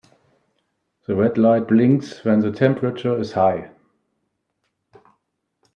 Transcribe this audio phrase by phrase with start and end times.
[1.05, 3.69] The red light blinks when the temperature is high.